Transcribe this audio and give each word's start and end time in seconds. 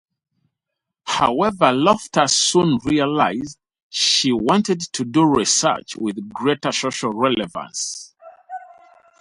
However 1.05 1.71
Loftus 1.71 2.35
soon 2.35 2.79
realized 2.83 3.59
she 3.91 4.31
wanted 4.31 4.79
to 4.93 5.05
do 5.05 5.23
research 5.23 5.95
with 5.95 6.27
greater 6.33 6.71
social 6.71 7.13
relevance. 7.13 8.15